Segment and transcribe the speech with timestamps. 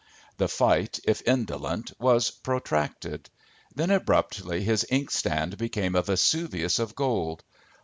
[0.37, 3.29] The fight, if indolent, was protracted.
[3.75, 7.43] Then, abruptly, his inkstand became a Vesuvius of gold.